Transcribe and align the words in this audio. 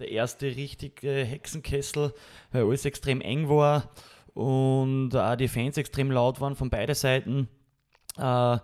der 0.00 0.10
erste 0.10 0.46
richtige 0.46 1.24
Hexenkessel, 1.24 2.12
weil 2.50 2.64
alles 2.64 2.84
extrem 2.84 3.20
eng 3.20 3.48
war 3.48 3.90
und 4.34 5.14
auch 5.14 5.36
die 5.36 5.48
Fans 5.48 5.76
extrem 5.76 6.10
laut 6.10 6.40
waren 6.40 6.56
von 6.56 6.70
beiden 6.70 6.94
Seiten. 6.94 7.48
Äh, 8.16 8.58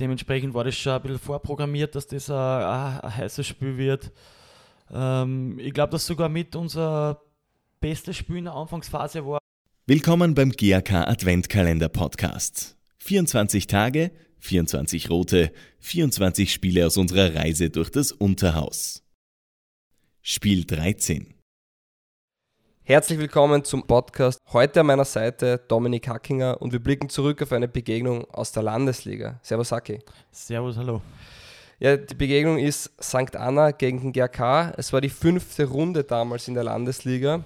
dementsprechend 0.00 0.54
war 0.54 0.64
das 0.64 0.76
schon 0.76 0.92
ein 0.92 1.02
bisschen 1.02 1.18
vorprogrammiert, 1.20 1.94
dass 1.94 2.08
das 2.08 2.28
ein, 2.30 2.36
ein 2.36 3.16
heißes 3.16 3.46
Spiel 3.46 3.78
wird. 3.78 4.12
Ähm, 4.90 5.58
ich 5.60 5.72
glaube, 5.72 5.92
dass 5.92 6.06
sogar 6.06 6.28
mit 6.28 6.56
unser 6.56 7.22
bestes 7.80 8.16
Spiel 8.16 8.38
in 8.38 8.44
der 8.44 8.54
Anfangsphase 8.54 9.24
war. 9.24 9.38
Willkommen 9.86 10.34
beim 10.34 10.50
GAK 10.50 10.92
Adventkalender 10.92 11.88
Podcast. 11.88 12.76
24 12.98 13.66
Tage, 13.66 14.10
24 14.38 15.10
rote, 15.10 15.52
24 15.78 16.52
Spiele 16.52 16.86
aus 16.86 16.96
unserer 16.96 17.34
Reise 17.34 17.70
durch 17.70 17.90
das 17.90 18.12
Unterhaus. 18.12 19.01
Spiel 20.24 20.64
13. 20.64 21.34
Herzlich 22.84 23.18
willkommen 23.18 23.64
zum 23.64 23.84
Podcast. 23.88 24.38
Heute 24.52 24.78
an 24.78 24.86
meiner 24.86 25.04
Seite 25.04 25.58
Dominik 25.66 26.06
Hackinger 26.06 26.62
und 26.62 26.70
wir 26.70 26.78
blicken 26.78 27.08
zurück 27.08 27.42
auf 27.42 27.50
eine 27.50 27.66
Begegnung 27.66 28.30
aus 28.30 28.52
der 28.52 28.62
Landesliga. 28.62 29.40
Servus 29.42 29.72
Hacki. 29.72 29.98
Servus, 30.30 30.76
hallo. 30.76 31.02
Ja, 31.80 31.96
die 31.96 32.14
Begegnung 32.14 32.58
ist 32.58 32.92
St. 33.02 33.34
Anna 33.34 33.72
gegen 33.72 34.00
den 34.00 34.12
GRK. 34.12 34.74
Es 34.76 34.92
war 34.92 35.00
die 35.00 35.08
fünfte 35.08 35.64
Runde 35.64 36.04
damals 36.04 36.46
in 36.46 36.54
der 36.54 36.62
Landesliga. 36.62 37.42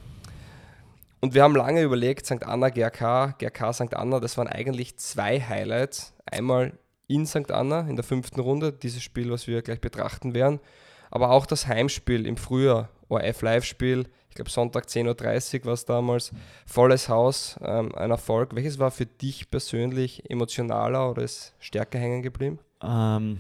Und 1.23 1.33
wir 1.33 1.45
haben 1.45 1.57
lange 1.57 1.81
überlegt, 1.81 2.27
St. 2.27 2.45
Anna, 2.45 2.69
GRK, 2.69 3.37
GRK, 3.39 3.73
St. 3.73 3.95
Anna, 3.95 4.21
das 4.21 4.37
waren 4.37 4.49
eigentlich 4.49 4.99
zwei 4.99 5.41
Highlights. 5.41 6.13
Einmal 6.27 6.79
in 7.09 7.25
St. 7.25 7.51
Anna 7.51 7.89
in 7.89 7.97
der 7.97 8.05
fünften 8.05 8.41
Runde, 8.41 8.71
dieses 8.71 9.03
Spiel, 9.03 9.31
was 9.31 9.47
wir 9.47 9.63
gleich 9.63 9.81
betrachten 9.81 10.35
werden. 10.35 10.61
Aber 11.11 11.31
auch 11.31 11.47
das 11.47 11.67
Heimspiel 11.67 12.27
im 12.27 12.37
Frühjahr, 12.37 12.89
ORF-Live-Spiel 13.09 14.07
ich 14.37 14.39
glaube 14.39 14.51
Sonntag 14.51 14.85
10.30 14.85 15.61
Uhr 15.61 15.65
war 15.65 15.73
es 15.73 15.87
damals, 15.87 16.31
volles 16.67 17.09
Haus, 17.09 17.59
ähm, 17.63 17.95
ein 17.95 18.11
Erfolg. 18.11 18.55
Welches 18.55 18.79
war 18.79 18.91
für 18.91 19.07
dich 19.07 19.51
persönlich 19.51 20.29
emotionaler 20.29 21.11
oder 21.11 21.23
ist 21.23 21.55
stärker 21.59 21.99
hängen 21.99 22.21
geblieben? 22.21 22.59
Ähm, 22.83 23.39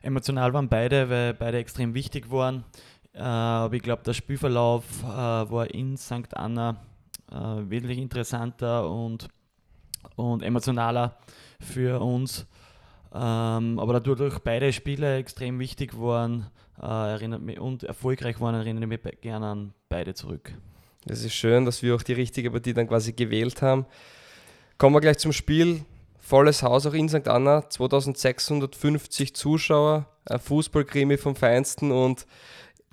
emotional 0.00 0.54
waren 0.54 0.70
beide, 0.70 1.10
weil 1.10 1.34
beide 1.34 1.58
extrem 1.58 1.92
wichtig 1.92 2.30
waren. 2.30 2.64
Äh, 3.12 3.18
aber 3.18 3.74
ich 3.74 3.82
glaube, 3.82 4.02
der 4.02 4.14
Spielverlauf 4.14 4.84
äh, 5.02 5.06
war 5.06 5.70
in 5.74 5.98
St. 5.98 6.34
Anna 6.34 6.80
äh, 7.30 7.34
wesentlich 7.34 7.98
interessanter 7.98 8.90
und, 8.90 9.28
und 10.16 10.42
emotionaler 10.42 11.18
für 11.60 12.00
uns. 12.00 12.46
Ähm, 13.12 13.78
aber 13.78 14.00
dadurch 14.00 14.38
beide 14.40 14.72
Spiele 14.72 15.16
extrem 15.16 15.58
wichtig 15.58 15.98
waren 15.98 16.50
äh, 16.80 16.86
erinnert 16.86 17.42
mich, 17.42 17.58
und 17.60 17.82
erfolgreich 17.82 18.40
waren, 18.40 18.54
erinnere 18.54 18.84
ich 18.84 19.04
mich 19.04 19.20
gerne 19.20 19.46
an 19.46 19.74
beide 19.88 20.14
zurück. 20.14 20.52
Das 21.04 21.24
ist 21.24 21.34
schön, 21.34 21.64
dass 21.64 21.82
wir 21.82 21.94
auch 21.94 22.02
die 22.02 22.12
richtige 22.12 22.50
Partie 22.50 22.74
dann 22.74 22.88
quasi 22.88 23.12
gewählt 23.12 23.62
haben. 23.62 23.86
Kommen 24.78 24.94
wir 24.94 25.00
gleich 25.00 25.18
zum 25.18 25.32
Spiel. 25.32 25.84
Volles 26.18 26.62
Haus 26.62 26.86
auch 26.86 26.94
in 26.94 27.08
St. 27.08 27.26
Anna, 27.26 27.68
2650 27.68 29.34
Zuschauer, 29.34 30.06
ein 30.26 30.38
Fußballkrimi 30.38 31.16
vom 31.16 31.34
Feinsten 31.34 31.90
und 31.90 32.26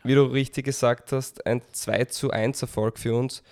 wie 0.04 0.16
du 0.16 0.24
richtig 0.24 0.66
gesagt 0.66 1.12
hast, 1.12 1.46
ein 1.46 1.62
2 1.72 2.06
zu 2.06 2.32
1 2.32 2.62
Erfolg 2.62 2.98
für 2.98 3.16
uns. 3.16 3.44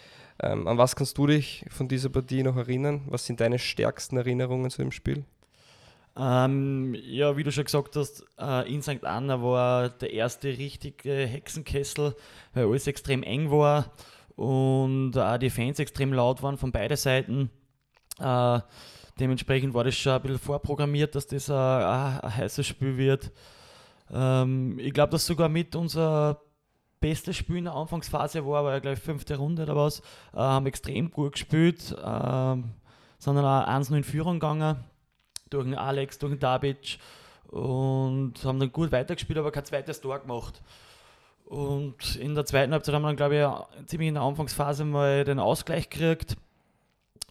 Ähm, 0.42 0.68
an 0.68 0.78
was 0.78 0.96
kannst 0.96 1.18
du 1.18 1.28
dich 1.28 1.66
von 1.70 1.88
dieser 1.88 2.10
Partie 2.10 2.44
noch 2.44 2.58
erinnern? 2.58 3.04
Was 3.08 3.26
sind 3.26 3.40
deine 3.42 3.60
stärksten 3.60 4.18
Erinnerungen 4.18 4.70
zu 4.70 4.82
dem 4.82 4.92
Spiel? 4.92 5.26
Ähm, 6.18 6.96
ja, 7.04 7.36
wie 7.36 7.44
du 7.44 7.52
schon 7.52 7.66
gesagt 7.66 7.96
hast, 7.98 8.26
äh, 8.40 8.74
in 8.74 8.82
St. 8.82 9.04
Anna 9.04 9.42
war 9.42 9.90
der 9.90 10.14
erste 10.14 10.48
richtige 10.48 11.14
Hexenkessel, 11.14 12.16
weil 12.54 12.66
alles 12.66 12.88
extrem 12.88 13.22
eng 13.22 13.52
war 13.52 13.92
und 14.38 15.18
auch 15.18 15.38
die 15.38 15.50
Fans 15.50 15.80
extrem 15.80 16.14
laut 16.14 16.42
waren 16.42 16.58
von 16.58 16.72
beiden 16.72 16.96
Seiten. 16.96 17.50
Äh, 18.20 18.60
dementsprechend 19.20 19.74
war 19.74 19.84
das 19.84 19.96
schon 19.96 20.14
ein 20.14 20.22
bisschen 20.22 20.40
vorprogrammiert, 20.40 21.16
dass 21.16 21.28
das 21.28 21.50
ein, 21.50 21.56
ein 21.58 22.38
heißes 22.38 22.66
Spiel 22.66 22.98
wird. 22.98 23.34
Ähm, 24.10 24.80
ich 24.80 24.94
glaube, 24.94 25.12
dass 25.12 25.26
sogar 25.26 25.50
mit 25.50 25.76
unser 25.76 26.40
bestes 27.02 27.36
Spiel 27.36 27.58
in 27.58 27.66
der 27.66 27.74
Anfangsphase 27.74 28.46
war, 28.46 28.64
war 28.64 28.72
ja 28.72 28.80
gleich 28.80 29.00
fünfte 29.00 29.36
Runde 29.36 29.64
oder 29.64 29.76
was, 29.76 30.00
äh, 30.34 30.38
haben 30.38 30.66
extrem 30.66 31.12
gut 31.12 31.34
gespielt, 31.34 31.92
äh, 31.92 32.56
sind 33.18 33.36
dann 33.36 33.46
auch 33.46 33.68
1-0 33.68 33.98
in 33.98 34.04
Führung 34.06 34.40
gegangen 34.40 34.78
durch 35.50 35.66
den 35.66 35.76
Alex, 35.76 36.18
durch 36.20 36.34
den 36.34 36.40
Dabic 36.40 37.00
und 37.48 38.34
haben 38.44 38.60
dann 38.60 38.72
gut 38.72 38.92
weitergespielt, 38.92 39.40
aber 39.40 39.52
kein 39.52 39.66
zweites 39.66 40.02
Tor 40.02 40.20
gemacht. 40.20 40.62
Und 41.46 42.16
in 42.16 42.34
der 42.34 42.46
zweiten 42.46 42.74
Halbzeit 42.74 42.96
haben 42.96 43.04
wir 43.04 43.10
dann, 43.10 43.16
glaube 43.18 43.68
ich, 43.80 43.88
ziemlich 43.88 44.10
in 44.10 44.16
der 44.16 44.24
Anfangsphase 44.24 44.84
mal 44.84 45.24
den 45.24 45.40
Ausgleich 45.40 45.90
gekriegt. 45.90 46.38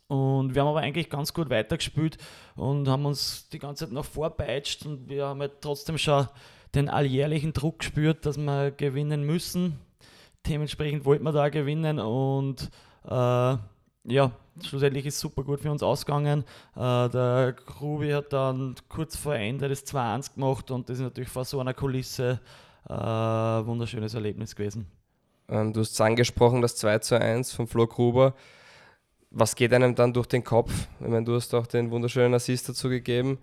Und 0.07 0.55
wir 0.55 0.63
haben 0.63 0.69
aber 0.69 0.81
eigentlich 0.81 1.11
ganz 1.11 1.33
gut 1.35 1.51
weitergespielt 1.51 2.19
und 2.57 2.89
haben 2.89 3.07
uns 3.07 3.49
die 3.49 3.59
ganze 3.59 3.87
Zeit 3.87 3.93
noch 3.93 4.05
vorbeitscht 4.05 4.85
und 4.87 5.09
wir 5.09 5.27
haben 5.27 5.41
halt 5.41 5.61
trotzdem 5.61 5.99
schon 5.99 6.29
den 6.75 6.89
alljährlichen 6.89 7.53
Druck 7.53 7.81
gespürt, 7.81 8.27
dass 8.27 8.37
wir 8.37 8.71
gewinnen 8.71 9.25
müssen. 9.25 9.79
Dementsprechend 10.47 11.05
wollten 11.07 11.25
wir 11.25 11.33
da 11.33 11.49
gewinnen 11.49 11.99
und 11.99 12.71
äh, 13.07 13.57
ja, 14.07 14.31
schlussendlich 14.63 15.07
ist 15.07 15.19
super 15.19 15.43
gut 15.43 15.61
für 15.61 15.71
uns 15.71 15.83
ausgegangen. 15.83 16.45
Äh, 16.77 17.09
der 17.09 17.55
Grubi 17.67 18.11
hat 18.11 18.33
dann 18.33 18.75
kurz 18.89 19.17
vor 19.17 19.35
Ende 19.35 19.69
das 19.69 19.87
2-1 19.87 20.35
gemacht 20.35 20.71
und 20.71 20.89
das 20.89 20.99
ist 20.99 21.05
natürlich 21.05 21.31
vor 21.31 21.45
so 21.45 21.61
einer 21.61 21.75
Kulisse 21.75 22.41
äh, 22.89 22.93
wunderschönes 22.93 24.15
Erlebnis 24.15 24.55
gewesen. 24.55 24.87
Ähm, 25.49 25.73
du 25.73 25.81
hast 25.81 25.93
es 25.93 26.01
angesprochen, 26.01 26.63
das 26.63 26.77
2 26.77 27.21
1 27.21 27.53
von 27.53 27.67
Flo 27.67 27.87
Gruber. 27.87 28.35
Was 29.31 29.57
geht 29.57 29.73
einem 29.73 29.95
dann 29.95 30.13
durch 30.13 30.29
den 30.29 30.45
Kopf? 30.45 30.73
Ich 31.01 31.09
meine, 31.09 31.25
du 31.25 31.35
hast 31.35 31.55
auch 31.55 31.67
den 31.67 31.91
wunderschönen 31.91 32.35
Assist 32.35 32.69
dazu 32.69 32.89
gegeben. 32.89 33.39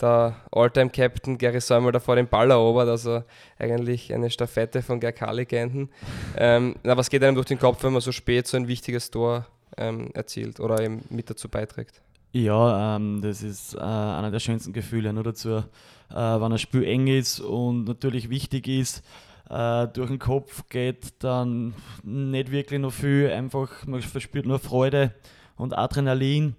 Der 0.00 0.36
All-Time-Captain 0.50 1.38
Gary 1.38 1.60
Säumel 1.60 1.92
davor 1.92 2.16
den 2.16 2.26
Ball 2.26 2.50
erobert, 2.50 2.88
also 2.88 3.22
eigentlich 3.58 4.12
eine 4.12 4.28
Staffette 4.28 4.82
von 4.82 4.98
GRK-Legenden. 4.98 5.88
Ähm, 6.36 6.74
was 6.82 7.10
geht 7.10 7.22
einem 7.22 7.36
durch 7.36 7.46
den 7.46 7.60
Kopf, 7.60 7.84
wenn 7.84 7.92
man 7.92 8.02
so 8.02 8.10
spät 8.10 8.48
so 8.48 8.56
ein 8.56 8.66
wichtiges 8.66 9.10
Tor 9.10 9.46
ähm, 9.76 10.10
erzielt 10.14 10.60
oder 10.60 10.80
eben 10.80 11.04
mit 11.10 11.30
dazu 11.30 11.48
beiträgt. 11.48 12.00
Ja, 12.32 12.96
ähm, 12.96 13.20
das 13.22 13.42
ist 13.42 13.74
äh, 13.74 13.78
einer 13.78 14.30
der 14.30 14.40
schönsten 14.40 14.72
Gefühle. 14.72 15.12
Nur 15.12 15.22
dazu, 15.22 15.50
äh, 15.50 15.62
wenn 16.10 16.52
ein 16.52 16.58
Spiel 16.58 16.82
eng 16.84 17.06
ist 17.06 17.38
und 17.40 17.84
natürlich 17.84 18.28
wichtig 18.28 18.66
ist, 18.66 19.04
äh, 19.48 19.86
durch 19.88 20.08
den 20.08 20.18
Kopf 20.18 20.68
geht 20.68 21.22
dann 21.22 21.74
nicht 22.02 22.50
wirklich 22.50 22.80
noch 22.80 22.92
viel. 22.92 23.30
Einfach, 23.30 23.86
man 23.86 24.02
verspürt 24.02 24.46
nur 24.46 24.58
Freude 24.58 25.14
und 25.56 25.76
Adrenalin. 25.76 26.56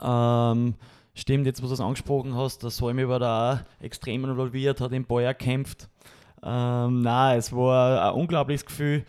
Ähm, 0.00 0.74
stimmt, 1.14 1.46
jetzt, 1.46 1.62
wo 1.62 1.66
du 1.66 1.74
es 1.74 1.80
angesprochen 1.80 2.34
hast, 2.34 2.62
der 2.62 2.70
Säume 2.70 3.08
war 3.08 3.18
da 3.18 3.52
auch 3.52 3.82
extrem 3.82 4.24
involviert, 4.24 4.80
hat 4.80 4.92
im 4.92 5.04
Ball 5.04 5.26
gekämpft. 5.26 5.88
Ähm, 6.42 7.00
nein, 7.02 7.38
es 7.38 7.52
war 7.52 8.10
ein 8.10 8.20
unglaubliches 8.20 8.64
Gefühl. 8.64 9.04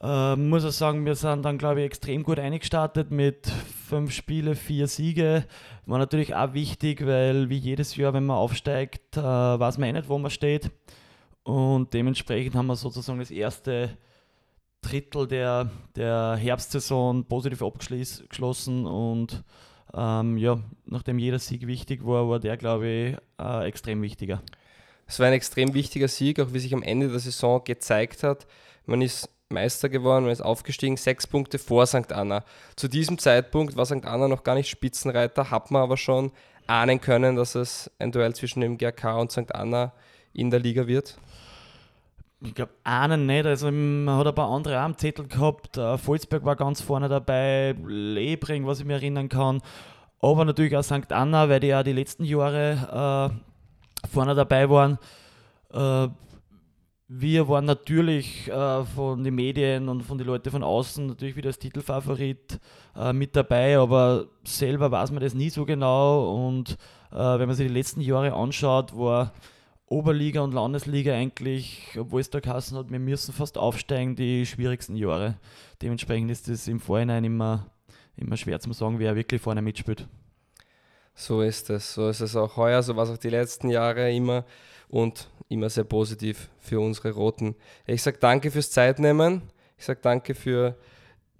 Äh, 0.00 0.36
muss 0.36 0.64
ich 0.64 0.72
sagen, 0.72 1.04
wir 1.04 1.16
sind 1.16 1.44
dann, 1.44 1.58
glaube 1.58 1.80
ich, 1.80 1.86
extrem 1.86 2.22
gut 2.22 2.38
eingestartet 2.38 3.10
mit 3.10 3.48
fünf 3.88 4.12
Spiele, 4.12 4.54
vier 4.54 4.86
Siege. 4.86 5.44
War 5.86 5.98
natürlich 5.98 6.34
auch 6.34 6.54
wichtig, 6.54 7.04
weil 7.04 7.48
wie 7.48 7.56
jedes 7.56 7.96
Jahr, 7.96 8.14
wenn 8.14 8.26
man 8.26 8.36
aufsteigt, 8.36 9.16
äh, 9.16 9.20
weiß 9.22 9.78
man 9.78 9.88
eh 9.88 9.92
nicht, 9.94 10.08
wo 10.08 10.18
man 10.18 10.30
steht. 10.30 10.70
Und 11.42 11.94
dementsprechend 11.94 12.54
haben 12.54 12.66
wir 12.66 12.76
sozusagen 12.76 13.18
das 13.18 13.30
erste 13.30 13.96
Drittel 14.82 15.26
der, 15.26 15.70
der 15.96 16.36
Herbstsaison 16.36 17.24
positiv 17.24 17.62
abgeschlossen 17.62 18.86
und 18.86 19.42
ähm, 19.94 20.36
ja, 20.36 20.60
nachdem 20.84 21.18
jeder 21.18 21.38
Sieg 21.38 21.66
wichtig 21.66 22.04
war, 22.04 22.28
war 22.28 22.38
der, 22.38 22.56
glaube 22.56 22.86
ich, 22.86 23.16
äh, 23.42 23.66
extrem 23.66 24.02
wichtiger. 24.02 24.42
Es 25.06 25.18
war 25.18 25.26
ein 25.26 25.32
extrem 25.32 25.72
wichtiger 25.72 26.08
Sieg, 26.08 26.38
auch 26.38 26.52
wie 26.52 26.58
sich 26.58 26.74
am 26.74 26.82
Ende 26.82 27.08
der 27.08 27.18
Saison 27.18 27.64
gezeigt 27.64 28.22
hat. 28.22 28.46
Man 28.84 29.00
ist 29.00 29.30
Meister 29.50 29.88
geworden 29.88 30.26
und 30.26 30.30
ist 30.30 30.42
aufgestiegen, 30.42 30.98
sechs 30.98 31.26
Punkte 31.26 31.58
vor 31.58 31.86
St. 31.86 32.12
Anna. 32.12 32.44
Zu 32.76 32.86
diesem 32.86 33.18
Zeitpunkt 33.18 33.76
war 33.76 33.86
St. 33.86 34.04
Anna 34.04 34.28
noch 34.28 34.44
gar 34.44 34.54
nicht 34.54 34.68
Spitzenreiter, 34.68 35.50
hat 35.50 35.70
man 35.70 35.80
aber 35.80 35.96
schon 35.96 36.32
ahnen 36.66 37.00
können, 37.00 37.34
dass 37.34 37.54
es 37.54 37.90
ein 37.98 38.12
Duell 38.12 38.34
zwischen 38.34 38.60
dem 38.60 38.76
GRK 38.76 39.18
und 39.18 39.32
St. 39.32 39.54
Anna 39.54 39.92
in 40.34 40.50
der 40.50 40.60
Liga 40.60 40.86
wird? 40.86 41.16
Ich 42.42 42.54
glaube, 42.54 42.72
ahnen 42.84 43.24
nicht. 43.24 43.46
Also, 43.46 43.70
man 43.72 44.18
hat 44.18 44.26
ein 44.26 44.34
paar 44.34 44.50
andere 44.50 44.78
am 44.78 44.98
Zettel 44.98 45.26
gehabt. 45.26 45.76
Volzberg 45.76 46.44
war 46.44 46.54
ganz 46.54 46.82
vorne 46.82 47.08
dabei, 47.08 47.74
Lebring, 47.86 48.66
was 48.66 48.80
ich 48.80 48.84
mir 48.84 48.94
erinnern 48.94 49.30
kann. 49.30 49.62
Aber 50.20 50.44
natürlich 50.44 50.76
auch 50.76 50.82
St. 50.82 51.10
Anna, 51.10 51.48
weil 51.48 51.60
die 51.60 51.68
ja 51.68 51.82
die 51.82 51.94
letzten 51.94 52.24
Jahre 52.24 53.32
äh, 54.04 54.08
vorne 54.08 54.34
dabei 54.34 54.68
waren. 54.68 54.98
Äh, 55.72 56.08
wir 57.08 57.48
waren 57.48 57.64
natürlich 57.64 58.48
äh, 58.48 58.84
von 58.84 59.24
den 59.24 59.34
Medien 59.34 59.88
und 59.88 60.02
von 60.02 60.18
den 60.18 60.26
Leuten 60.26 60.50
von 60.50 60.62
außen 60.62 61.06
natürlich 61.06 61.36
wieder 61.36 61.48
als 61.48 61.58
Titelfavorit 61.58 62.60
äh, 62.94 63.14
mit 63.14 63.34
dabei, 63.34 63.78
aber 63.78 64.26
selber 64.44 64.90
weiß 64.90 65.10
man 65.12 65.22
das 65.22 65.32
nie 65.32 65.48
so 65.48 65.64
genau. 65.64 66.46
Und 66.46 66.76
äh, 67.10 67.16
wenn 67.16 67.46
man 67.46 67.56
sich 67.56 67.66
die 67.66 67.72
letzten 67.72 68.02
Jahre 68.02 68.34
anschaut, 68.34 68.94
war 68.94 69.32
Oberliga 69.86 70.42
und 70.42 70.52
Landesliga 70.52 71.14
eigentlich, 71.14 71.96
obwohl 71.98 72.20
es 72.20 72.28
da 72.28 72.40
geheißen 72.40 72.76
hat, 72.76 72.90
wir 72.90 72.98
müssen 72.98 73.32
fast 73.32 73.56
aufsteigen, 73.56 74.14
die 74.14 74.44
schwierigsten 74.44 74.94
Jahre. 74.94 75.38
Dementsprechend 75.80 76.30
ist 76.30 76.46
es 76.48 76.68
im 76.68 76.78
Vorhinein 76.78 77.24
immer, 77.24 77.70
immer 78.16 78.36
schwer 78.36 78.60
zu 78.60 78.70
sagen, 78.74 78.98
wer 78.98 79.16
wirklich 79.16 79.40
vorne 79.40 79.62
mitspielt. 79.62 80.06
So 81.20 81.42
ist 81.42 81.68
es. 81.68 81.94
So 81.94 82.08
ist 82.08 82.20
es 82.20 82.36
auch 82.36 82.56
heuer, 82.56 82.80
so 82.80 82.94
war 82.94 83.02
es 83.02 83.10
auch 83.10 83.18
die 83.18 83.28
letzten 83.28 83.70
Jahre 83.70 84.12
immer 84.12 84.44
und 84.88 85.28
immer 85.48 85.68
sehr 85.68 85.82
positiv 85.82 86.48
für 86.60 86.78
unsere 86.78 87.10
Roten. 87.10 87.56
Ich 87.86 88.04
sage 88.04 88.18
danke 88.20 88.52
fürs 88.52 88.70
Zeitnehmen. 88.70 89.42
Ich 89.76 89.84
sage 89.84 89.98
danke 90.00 90.36
für 90.36 90.76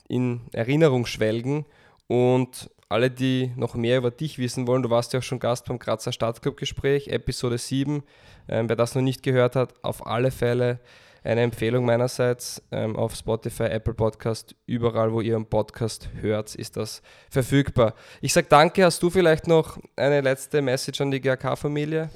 in 0.09 0.41
Erinnerung 0.51 1.07
schwelgen 1.07 1.65
und 2.09 2.69
alle, 2.89 3.09
die 3.09 3.53
noch 3.55 3.77
mehr 3.77 3.99
über 3.99 4.11
dich 4.11 4.39
wissen 4.39 4.67
wollen, 4.67 4.83
du 4.83 4.91
warst 4.91 5.13
ja 5.13 5.21
auch 5.21 5.23
schon 5.23 5.39
Gast 5.39 5.67
beim 5.67 5.79
Grazer 5.79 6.11
Stadtclub-Gespräch, 6.11 7.07
Episode 7.09 7.59
7. 7.59 8.03
Ähm, 8.49 8.69
wer 8.69 8.77
das 8.77 8.97
noch 8.97 9.03
nicht 9.03 9.23
gehört 9.23 9.55
hat, 9.55 9.75
auf 9.83 10.07
alle 10.09 10.33
Fälle 10.33 10.81
eine 11.29 11.43
Empfehlung 11.43 11.85
meinerseits 11.85 12.63
ähm, 12.73 12.97
auf 12.97 13.15
Spotify, 13.15 13.65
Apple 13.65 13.93
Podcast, 13.93 14.55
überall, 14.65 15.13
wo 15.13 15.21
ihr 15.21 15.37
einen 15.37 15.45
Podcast 15.45 16.09
hört, 16.23 16.55
ist 16.55 16.79
das 16.79 17.03
verfügbar. 17.29 17.95
Ich 18.23 18.33
sage 18.33 18.47
danke. 18.49 18.85
Hast 18.85 19.03
du 19.03 19.11
vielleicht 19.11 19.47
noch 19.47 19.79
eine 19.95 20.23
letzte 20.23 20.63
Message 20.63 21.03
an 21.03 21.11
die 21.11 21.21
GRK-Familie? 21.21 22.09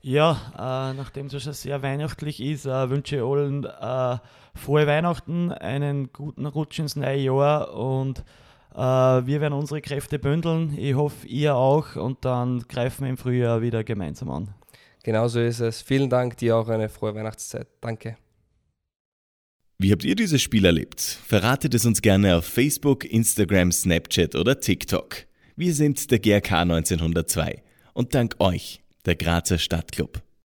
Ja, 0.00 0.90
äh, 0.90 0.96
nachdem 0.96 1.26
es 1.26 1.40
schon 1.40 1.52
sehr 1.52 1.82
weihnachtlich 1.84 2.40
ist, 2.42 2.66
äh, 2.66 2.90
wünsche 2.90 3.16
ich 3.16 3.22
allen 3.22 3.64
äh, 3.64 4.18
frohe 4.54 4.86
Weihnachten, 4.88 5.52
einen 5.52 6.12
guten 6.12 6.46
Rutsch 6.46 6.80
ins 6.80 6.96
neue 6.96 7.16
Jahr 7.16 7.72
und 7.72 8.24
äh, 8.74 8.78
wir 8.78 9.40
werden 9.40 9.54
unsere 9.54 9.80
Kräfte 9.80 10.18
bündeln. 10.18 10.76
Ich 10.76 10.94
hoffe, 10.94 11.28
ihr 11.28 11.54
auch 11.54 11.94
und 11.94 12.24
dann 12.24 12.64
greifen 12.68 13.04
wir 13.04 13.10
im 13.10 13.18
Frühjahr 13.18 13.62
wieder 13.62 13.84
gemeinsam 13.84 14.30
an. 14.30 14.54
Genauso 15.04 15.38
ist 15.38 15.60
es. 15.60 15.80
Vielen 15.80 16.10
Dank, 16.10 16.36
dir 16.38 16.56
auch 16.56 16.68
eine 16.68 16.88
frohe 16.88 17.14
Weihnachtszeit. 17.14 17.68
Danke. 17.80 18.16
Wie 19.80 19.92
habt 19.92 20.02
ihr 20.02 20.16
dieses 20.16 20.42
Spiel 20.42 20.64
erlebt? 20.64 21.00
Verratet 21.00 21.72
es 21.72 21.86
uns 21.86 22.02
gerne 22.02 22.36
auf 22.36 22.44
Facebook, 22.44 23.04
Instagram, 23.04 23.70
Snapchat 23.70 24.34
oder 24.34 24.58
TikTok. 24.58 25.18
Wir 25.54 25.72
sind 25.72 26.10
der 26.10 26.18
GRK 26.18 26.62
1902 26.62 27.62
und 27.92 28.12
dank 28.12 28.34
euch 28.40 28.80
der 29.06 29.14
Grazer 29.14 29.56
Stadtclub. 29.56 30.20